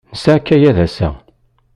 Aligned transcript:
Nesɛa 0.11 0.35
akayad 0.39 0.77
ass-a. 0.85 1.09